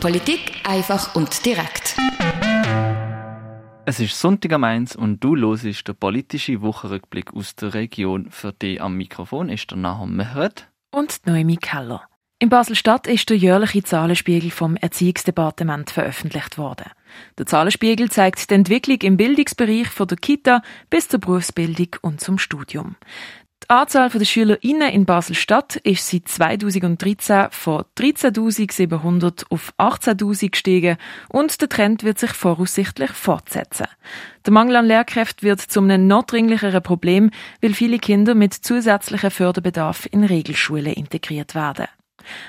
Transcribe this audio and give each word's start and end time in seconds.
Politik 0.00 0.60
einfach 0.64 1.14
und 1.14 1.44
direkt. 1.44 1.96
Es 3.84 4.00
ist 4.00 4.18
Sonntag 4.18 4.52
am 4.52 4.64
1 4.64 4.96
und 4.96 5.22
du 5.22 5.36
hörst 5.36 5.88
der 5.88 5.92
politische 5.92 6.62
Wochenrückblick 6.62 7.34
aus 7.34 7.54
der 7.54 7.74
Region. 7.74 8.30
Für 8.30 8.52
dich 8.52 8.80
am 8.80 8.96
Mikrofon 8.96 9.48
ist 9.48 9.70
der 9.70 9.78
Nahum 9.78 10.16
Mehret 10.16 10.68
und 10.90 11.26
Noemi 11.26 11.56
Keller. 11.56 12.02
In 12.42 12.48
Basel-Stadt 12.48 13.06
ist 13.06 13.28
der 13.28 13.36
jährliche 13.36 13.82
Zahlenspiegel 13.82 14.50
vom 14.50 14.74
Erziehungsdepartement 14.76 15.90
veröffentlicht 15.90 16.56
worden. 16.56 16.86
Der 17.36 17.44
Zahlenspiegel 17.44 18.10
zeigt 18.10 18.48
die 18.48 18.54
Entwicklung 18.54 18.96
im 19.02 19.18
Bildungsbereich 19.18 19.88
von 19.88 20.08
der 20.08 20.16
Kita 20.16 20.62
bis 20.88 21.08
zur 21.08 21.20
Berufsbildung 21.20 21.88
und 22.00 22.22
zum 22.22 22.38
Studium. 22.38 22.96
Die 23.70 23.76
Anzahl 23.76 24.10
der 24.10 24.24
SchülerInnen 24.24 24.90
in 24.90 25.04
Basel-Stadt 25.06 25.76
ist 25.76 26.10
seit 26.10 26.26
2013 26.26 27.50
von 27.52 27.84
13.700 27.96 29.44
auf 29.48 29.72
18.000 29.78 30.50
gestiegen 30.50 30.96
und 31.28 31.60
der 31.60 31.68
Trend 31.68 32.02
wird 32.02 32.18
sich 32.18 32.32
voraussichtlich 32.32 33.12
fortsetzen. 33.12 33.86
Der 34.44 34.52
Mangel 34.52 34.74
an 34.74 34.86
Lehrkräften 34.86 35.46
wird 35.46 35.60
zu 35.60 35.80
einem 35.80 36.08
noch 36.08 36.24
dringlicheren 36.24 36.82
Problem, 36.82 37.30
weil 37.62 37.74
viele 37.74 38.00
Kinder 38.00 38.34
mit 38.34 38.54
zusätzlichem 38.54 39.30
Förderbedarf 39.30 40.08
in 40.10 40.24
Regelschulen 40.24 40.92
integriert 40.92 41.54
werden. 41.54 41.86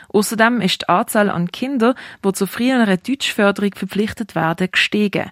Außerdem 0.09 0.59
ist 0.59 0.81
die 0.81 0.89
Anzahl 0.89 1.30
an 1.30 1.52
Kindern, 1.52 1.94
die 2.25 2.33
zur 2.33 2.47
früheren 2.47 2.97
Deutschförderung 3.08 3.75
verpflichtet 3.75 4.33
werden, 4.33 4.69
gestiegen. 4.72 5.30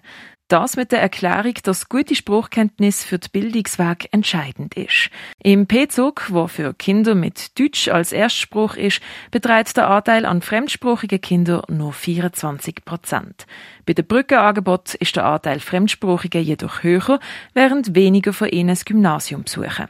Das 0.50 0.74
mit 0.74 0.90
der 0.90 1.00
Erklärung, 1.00 1.54
dass 1.62 1.88
gute 1.88 2.16
Spruchkenntnis 2.16 3.04
für 3.04 3.20
den 3.20 3.30
Bildungsweg 3.30 4.08
entscheidend 4.10 4.74
ist. 4.74 5.08
Im 5.44 5.68
P-Zug, 5.68 6.24
wo 6.30 6.48
für 6.48 6.74
Kinder 6.74 7.14
mit 7.14 7.56
Deutsch 7.56 7.86
als 7.86 8.10
Erstspruch 8.10 8.74
ist, 8.74 9.00
beträgt 9.30 9.76
der 9.76 9.88
Anteil 9.88 10.26
an 10.26 10.42
fremdsprachigen 10.42 11.20
Kindern 11.20 11.62
nur 11.68 11.92
24 11.92 12.84
Prozent. 12.84 13.46
Bei 13.86 13.92
den 13.92 14.04
Brückenangeboten 14.04 14.96
ist 14.98 15.14
der 15.14 15.26
Anteil 15.26 15.60
Fremdsprachiger 15.60 16.40
jedoch 16.40 16.82
höher, 16.82 17.20
während 17.54 17.94
weniger 17.94 18.32
von 18.32 18.48
ihnen 18.48 18.70
das 18.70 18.84
Gymnasium 18.84 19.44
besuchen. 19.44 19.86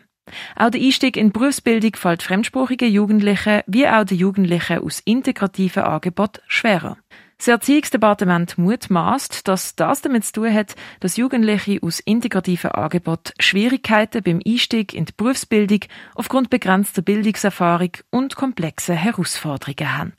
Auch 0.56 0.69
der 0.69 0.83
Einstieg 0.83 1.17
in 1.17 1.29
die 1.29 1.39
Berufsbildung 1.39 1.97
fällt 1.97 2.23
fremdsprachigen 2.23 2.93
Jugendlichen 2.93 3.62
wie 3.67 3.89
auch 3.89 4.05
den 4.05 4.19
Jugendlichen 4.19 4.81
aus 4.81 5.01
integrativen 5.01 5.84
Angeboten 5.84 6.43
schwerer. 6.49 6.99
Das 7.41 7.49
Erziehungsdepartement 7.49 8.59
mutmaßt, 8.59 9.49
dass 9.49 9.75
das 9.75 10.03
damit 10.03 10.27
zu 10.27 10.33
tun 10.33 10.53
hat, 10.53 10.75
dass 11.01 11.17
Jugendliche 11.17 11.79
aus 11.81 11.99
integrativen 12.01 12.73
Angeboten 12.73 13.33
Schwierigkeiten 13.39 14.23
beim 14.23 14.43
Einstieg 14.47 14.93
in 14.93 15.07
die 15.07 15.15
Berufsbildung 15.17 15.81
aufgrund 16.15 16.51
begrenzter 16.51 17.01
Bildungserfahrung 17.01 17.93
und 18.11 18.37
komplexer 18.37 18.93
Herausforderungen 18.93 19.97
haben. 19.97 20.13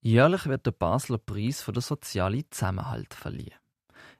Jährlich 0.00 0.46
wird 0.46 0.64
der 0.66 0.70
Basler 0.70 1.18
Preis 1.18 1.60
für 1.60 1.72
den 1.72 1.82
sozialen 1.82 2.44
Zusammenhalt 2.52 3.12
verliehen. 3.12 3.54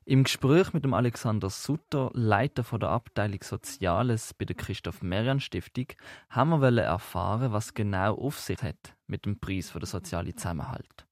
Im 0.04 0.24
Gespräch 0.24 0.72
mit 0.72 0.82
dem 0.82 0.92
Alexander 0.92 1.50
Sutter, 1.50 2.10
Leiter 2.14 2.64
von 2.64 2.80
der 2.80 2.88
Abteilung 2.88 3.44
Soziales 3.44 4.34
bei 4.34 4.44
der 4.44 4.56
Christoph 4.56 5.02
Merian 5.02 5.38
Stiftung, 5.38 5.86
haben 6.30 6.60
wir 6.60 6.82
erfahren, 6.82 7.52
was 7.52 7.74
genau 7.74 8.16
auf 8.16 8.40
sich 8.40 8.60
hat 8.60 8.96
mit 9.06 9.24
dem 9.24 9.38
Preis 9.38 9.70
für 9.70 9.78
den 9.78 9.86
sozialen 9.86 10.36
Zusammenhalt. 10.36 11.06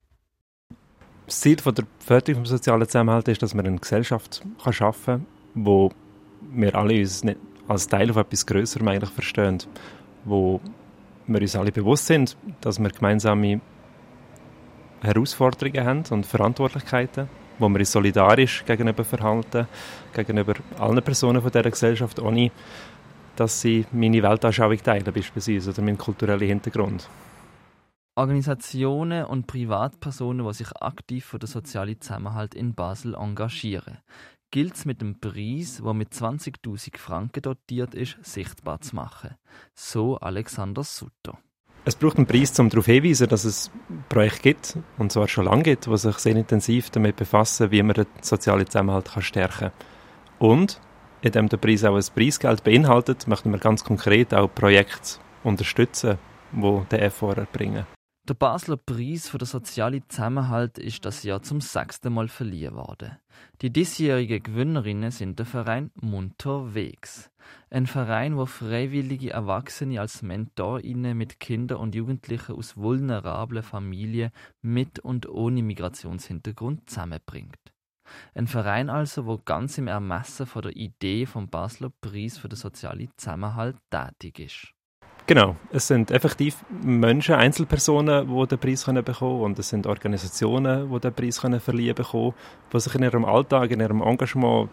Das 1.27 1.41
Ziel 1.41 1.59
von 1.59 1.75
der 1.75 1.87
Förderung 2.01 2.43
des 2.43 2.51
sozialen 2.51 2.87
Zusammenhalts 2.87 3.29
ist, 3.29 3.43
dass 3.43 3.55
man 3.55 3.67
eine 3.67 3.79
Gesellschaft 3.79 4.43
kann 4.63 4.73
schaffen 4.73 5.05
kann, 5.05 5.27
wo 5.55 5.91
wir 6.53 6.75
alle 6.75 6.99
uns 7.01 7.25
nicht 7.25 7.39
als 7.67 7.89
Teil 7.89 8.13
von 8.13 8.23
etwas 8.23 8.45
Größerem 8.45 8.89
eigentlich 8.89 9.11
verstehen, 9.11 9.59
wo 10.25 10.61
wir 11.27 11.41
uns 11.41 11.57
alle 11.57 11.73
bewusst 11.73 12.07
sind, 12.07 12.37
dass 12.61 12.79
wir 12.79 12.91
gemeinsame 12.91 13.61
Herausforderungen 15.03 15.85
haben 15.85 16.03
und 16.11 16.27
Verantwortlichkeiten 16.27 17.29
wo 17.59 17.69
wir 17.69 17.79
uns 17.79 17.93
solidarisch 17.93 18.65
gegenüber 18.65 19.05
verhalten, 19.05 19.67
gegenüber 20.13 20.55
allen 20.79 21.03
Personen 21.03 21.41
von 21.41 21.51
dieser 21.51 21.71
Gesellschaft, 21.71 22.19
ohne 22.19 22.51
dass 23.37 23.61
sie 23.61 23.85
meine 23.93 24.23
Weltanschauung 24.23 24.79
teilen 24.83 25.13
beispielsweise 25.13 25.71
oder 25.71 25.83
meinen 25.83 25.99
kulturellen 25.99 26.47
Hintergrund. 26.47 27.09
Organisationen 28.17 29.25
und 29.25 29.49
Privatpersonen, 29.49 30.47
die 30.47 30.55
sich 30.55 30.71
aktiv 30.77 31.25
für 31.25 31.41
den 31.41 31.49
sozialen 31.49 32.01
Zusammenhalt 32.01 32.55
in 32.55 32.73
Basel 32.75 33.17
engagieren, 33.17 33.99
gilt 34.53 34.77
es 34.77 34.85
mit 34.85 35.01
dem 35.01 35.19
Preis, 35.19 35.83
der 35.85 35.95
mit 35.95 36.13
20.000 36.13 36.97
Franken 36.97 37.43
dotiert 37.43 37.93
ist, 37.93 38.17
sichtbar 38.23 38.81
zu 38.81 38.95
machen. 38.95 39.35
So 39.75 40.17
Alexander 40.19 40.85
Sutter. 40.85 41.39
Es 41.85 41.97
braucht 41.97 42.17
einen 42.17 42.27
Preis, 42.27 42.57
um 42.61 42.69
darauf 42.69 42.87
hinzuweisen, 42.87 43.29
dass 43.29 43.45
es 43.45 43.73
Projekte 44.09 44.43
gibt, 44.43 44.79
und 44.97 45.11
zwar 45.11 45.27
schon 45.27 45.47
lange 45.47 45.65
gibt, 45.65 45.87
die 45.87 45.97
sich 45.97 46.19
sehr 46.19 46.37
intensiv 46.37 46.91
damit 46.91 47.17
befassen, 47.17 47.73
wie 47.73 47.83
man 47.83 47.95
den 47.95 48.07
sozialen 48.21 48.67
Zusammenhalt 48.67 49.11
kann 49.11 49.23
stärken 49.25 49.59
kann. 49.59 49.73
Und, 50.39 50.81
indem 51.21 51.49
der 51.49 51.57
Preis 51.57 51.83
auch 51.83 51.97
ein 51.97 52.05
Preisgeld 52.15 52.63
beinhaltet, 52.63 53.27
möchten 53.27 53.51
wir 53.51 53.59
ganz 53.59 53.83
konkret 53.83 54.33
auch 54.33 54.55
Projekte 54.55 55.19
unterstützen, 55.43 56.17
die 56.53 56.81
den 56.93 57.01
Effort 57.01 57.39
erbringen. 57.39 57.87
Der 58.27 58.33
Basler 58.33 58.79
Preis 58.79 59.29
für 59.29 59.37
den 59.37 59.45
sozialen 59.45 60.03
Zusammenhalt 60.09 60.79
ist 60.79 61.05
das 61.05 61.25
Jahr 61.25 61.43
zum 61.43 61.61
sechsten 61.61 62.11
Mal 62.11 62.29
verliehen 62.29 62.75
worden. 62.75 63.19
Die 63.61 63.69
diesjährigen 63.69 64.43
Gewinnerinnen 64.43 65.11
sind 65.11 65.39
der 65.39 65.45
Verein 65.45 65.91
Munterwegs. 66.01 67.31
Ein 67.69 67.87
Verein, 67.87 68.39
wo 68.39 68.47
freiwillige 68.47 69.29
Erwachsene 69.29 70.01
als 70.01 70.23
MentorInnen 70.23 71.19
mit 71.19 71.39
Kindern 71.39 71.81
und 71.81 71.95
Jugendlichen 71.95 72.55
aus 72.55 72.79
vulnerablen 72.79 73.63
Familien 73.63 74.31
mit 74.63 75.01
und 75.01 75.29
ohne 75.29 75.63
Migrationshintergrund 75.63 76.89
zusammenbringt. 76.89 77.75
Ein 78.35 78.47
Verein 78.47 78.89
also, 78.89 79.27
wo 79.27 79.37
ganz 79.37 79.77
im 79.77 79.87
Ermessen 79.87 80.47
von 80.47 80.63
der 80.63 80.75
Idee 80.75 81.27
vom 81.27 81.51
Basler 81.51 81.91
Preis 82.01 82.39
für 82.39 82.49
den 82.49 82.57
sozialen 82.57 83.11
Zusammenhalt 83.19 83.77
tätig 83.91 84.39
ist. 84.39 84.74
Genau, 85.27 85.57
es 85.71 85.87
sind 85.87 86.11
effektiv 86.11 86.63
Menschen, 86.83 87.35
Einzelpersonen, 87.35 88.29
die 88.29 88.47
den 88.47 88.59
Preis 88.59 88.85
können 88.85 89.03
bekommen 89.03 89.41
und 89.41 89.59
es 89.59 89.71
sind 89.71 89.87
Organisationen, 89.87 90.93
die 90.93 91.01
den 91.01 91.15
Preis 91.15 91.41
können 91.41 91.61
verliehen 91.61 91.95
bekommen, 91.95 92.35
die 92.71 92.81
sich 92.81 92.95
in 92.95 93.05
ihrem 93.05 93.25
Alltag, 93.25 93.71
in 93.71 93.81
ihrem 93.81 94.03
Engagement 94.03 94.69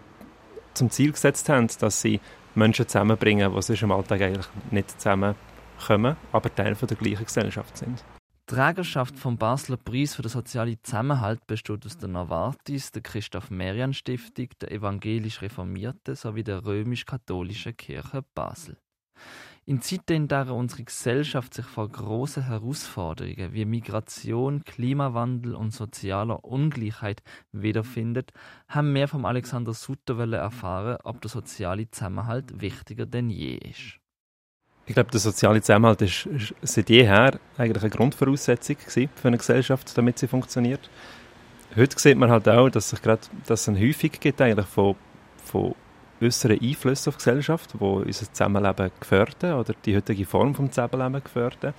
zum 0.74 0.90
Ziel 0.90 1.14
gesetzt 1.14 1.48
haben, 1.48 1.70
dass 1.80 2.02
sie 2.02 2.20
Menschen 2.54 2.86
zusammenbringen, 2.86 3.54
die 3.56 3.62
sonst 3.62 3.82
im 3.82 3.94
Alltag 3.94 4.22
eigentlich 4.22 4.48
nicht 4.72 4.92
zusammenkommen, 4.92 6.18
aber 6.34 6.54
Teil 6.54 6.76
von 6.76 6.88
der 6.90 6.98
gleichen 6.98 7.26
Gesellschaft 7.26 7.78
sind. 7.78 8.04
Die 8.50 8.56
Trägerschaft 8.56 9.18
vom 9.18 9.38
Basler 9.38 9.78
Preis 9.78 10.16
für 10.16 10.22
den 10.22 10.32
sozialen 10.32 10.78
Zusammenhalt 10.84 11.48
besteht 11.48 11.86
aus 11.86 11.98
der 11.98 12.10
Novartis, 12.10 12.92
der 12.92 13.02
Christoph 13.02 13.52
Merian 13.52 13.94
Stiftung, 13.94 14.50
der 14.60 14.74
evangelisch 14.74 15.42
Reformierten 15.42 16.16
sowie 16.16 16.44
der 16.44 16.66
römisch-katholischen 16.66 17.78
Kirche 17.78 18.26
Basel. 18.36 18.76
In 19.72 19.82
Zeiten, 19.82 20.12
in 20.12 20.28
denen 20.28 20.50
unsere 20.50 20.84
Gesellschaft 20.84 21.54
sich 21.54 21.64
vor 21.64 21.88
großen 21.88 22.44
Herausforderungen 22.44 23.54
wie 23.54 23.64
Migration, 23.64 24.66
Klimawandel 24.66 25.56
und 25.56 25.72
sozialer 25.72 26.44
Ungleichheit 26.44 27.24
wiederfindet, 27.54 28.34
haben 28.68 28.94
wir 28.94 29.08
vom 29.08 29.24
Alexander 29.24 29.74
Sutter 29.74 30.30
erfahren, 30.34 30.98
ob 31.06 31.22
der 31.22 31.30
soziale 31.30 31.90
Zusammenhalt 31.90 32.60
wichtiger 32.60 33.06
denn 33.06 33.30
je 33.30 33.56
ist. 33.60 33.98
Ich 34.88 34.94
glaube, 34.94 35.10
der 35.10 35.22
soziale 35.22 35.62
Zusammenhalt 35.62 36.02
ist, 36.02 36.28
seit 36.64 36.90
jeher 36.90 37.40
eigentlich 37.58 37.82
eine 37.82 37.92
Grundvoraussetzung 37.92 38.76
für 38.76 39.28
eine 39.30 39.38
Gesellschaft, 39.38 39.98
damit 39.98 40.20
sie 40.20 40.28
funktioniert. 40.28 40.90
Heute 41.78 41.98
sieht 41.98 42.18
man 42.18 42.30
halt 42.30 42.50
auch, 42.50 42.70
dass 42.70 42.92
es 42.92 43.02
gerade, 43.02 43.22
dass 43.46 43.70
häufig 43.70 44.20
gibt 44.20 44.42
eigentlich 44.42 44.68
von, 44.68 44.98
von 45.46 45.76
äußeren 46.22 46.60
Einflüsse 46.62 47.10
auf 47.10 47.18
die 47.18 47.26
Gesellschaft, 47.26 47.74
die 47.74 47.84
unser 47.84 48.34
Zusammenleben 48.34 48.92
gefährden 49.00 49.54
oder 49.54 49.74
die 49.86 49.96
heutige 49.96 50.26
Form 50.26 50.54
des 50.54 50.72
Zusammenlebens 50.72 51.24
gefährden. 51.24 51.74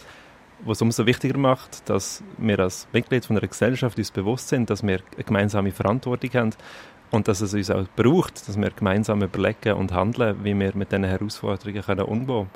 Was 0.65 0.81
umso 0.81 1.07
wichtiger 1.07 1.39
macht, 1.39 1.89
dass 1.89 2.23
wir 2.39 2.61
als 2.61 2.87
Mitglied 2.93 3.25
von 3.25 3.37
einer 3.37 3.49
Gesellschaft 3.49 3.99
uns 3.99 4.11
bewusst 4.13 4.49
sind, 4.49 4.71
dass 4.71 4.83
wir 4.83 5.01
eine 5.17 5.25
gemeinsame 5.25 5.73
Verantwortung 5.73 6.31
haben 6.35 6.51
und 7.11 7.29
dass 7.29 7.41
es 7.41 7.53
uns 7.53 7.71
auch 7.71 7.87
braucht, 7.97 8.49
dass 8.49 8.57
wir 8.57 8.71
gemeinsam 8.71 9.23
überlegen 9.23 9.75
und 9.75 9.93
handeln, 9.93 10.37
wie 10.45 10.59
wir 10.59 10.73
mit 10.75 10.93
diesen 10.93 11.05
Herausforderungen 11.05 12.01
umgehen 12.01 12.27
können. 12.27 12.51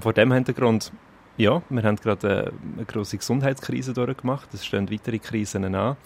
Vor 0.00 0.12
dem 0.12 0.32
Hintergrund, 0.32 0.92
ja, 1.38 1.62
wir 1.68 1.82
haben 1.82 1.96
gerade 1.96 2.52
eine, 2.76 2.84
große 2.84 3.16
Gesundheitskrise 3.18 3.92
durchgemacht, 3.94 4.52
es 4.54 4.64
stehen 4.64 4.90
weitere 4.90 5.18
Krisen 5.18 5.74
an. 5.74 5.96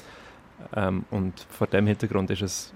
Ähm, 0.74 1.04
und 1.10 1.46
vor 1.48 1.66
dem 1.66 1.86
Hintergrund 1.86 2.30
ist 2.30 2.42
es 2.42 2.74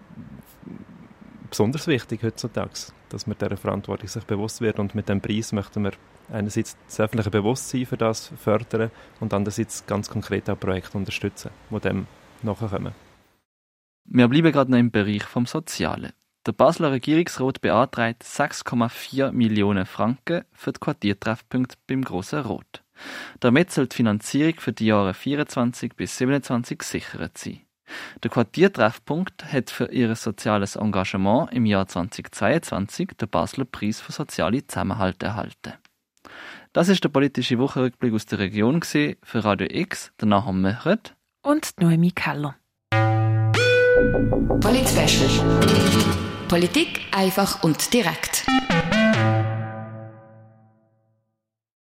besonders 1.55 1.87
wichtig 1.87 2.25
heutzutage, 2.25 2.93
dass 3.11 3.29
man 3.29 3.39
dieser 3.39 3.57
Verantwortung 3.57 4.09
sich 4.09 4.25
bewusst 4.25 4.61
wird 4.61 4.81
und 4.81 4.97
mit 4.97 5.09
dem 5.09 5.21
Preis 5.21 5.53
möchten 5.53 5.85
wir 5.85 5.93
einerseits 6.33 6.77
das 6.89 6.99
öffentliche 6.99 7.31
Bewusstsein 7.31 7.87
für 7.87 7.97
das 7.97 8.33
fördern 8.43 8.91
und 9.21 9.33
andererseits 9.33 9.87
ganz 9.87 10.11
konkret 10.11 10.51
auch 10.51 10.59
Projekte 10.59 10.99
unterstützen, 10.99 11.51
die 11.71 11.79
dem 11.79 12.09
nachkommen. 12.43 12.93
Wir 14.05 14.27
bleiben 14.27 14.51
gerade 14.51 14.73
noch 14.73 14.79
im 14.79 14.91
Bereich 14.91 15.23
vom 15.23 15.47
Sozialen. 15.47 16.13
Der 16.45 16.53
Basler 16.53 16.91
Regierungsrat 16.91 17.61
beantragt 17.61 18.25
6,4 18.25 19.31
Millionen 19.31 19.87
Franken 19.87 20.43
für 20.53 20.73
die 20.73 20.81
Quartiertreffpunkte 20.81 21.77
beim 21.87 22.03
Grossen 22.03 22.41
Rot. 22.41 22.83
Damit 23.39 23.71
soll 23.71 23.87
die 23.87 23.97
Finanzierung 23.97 24.59
für 24.59 24.73
die 24.73 24.87
Jahre 24.87 25.15
24 25.15 25.95
bis 25.95 26.19
27 26.19 26.79
gesichert 26.79 27.39
sein. 27.39 27.64
Der 28.23 28.31
Quartiertreffpunkt 28.31 29.45
hat 29.53 29.71
für 29.71 29.91
ihr 29.91 30.15
soziales 30.15 30.77
Engagement 30.77 31.53
im 31.53 31.67
Jahr 31.67 31.87
2022 31.87 33.11
den 33.21 33.29
Basler 33.29 33.65
Preis 33.65 34.01
für 34.01 34.13
soziale 34.13 34.67
Zusammenhalt 34.67 35.23
erhalten. 35.23 35.75
Das 36.73 36.89
ist 36.89 37.05
der 37.05 37.09
politische 37.09 37.59
Wochenrückblick 37.59 38.13
aus 38.15 38.27
der 38.27 38.41
Region 38.41 38.83
für 38.83 39.45
Radio 39.45 39.69
X, 39.71 40.13
der 40.21 40.29
Nachher 40.29 40.53
Möchert 40.53 41.15
und 41.43 41.71
Noemi 41.81 42.11
Keller. 42.11 42.57
Polit 44.61 44.89
Politik 46.49 47.01
einfach 47.13 47.63
und 47.63 47.93
direkt. 47.93 48.47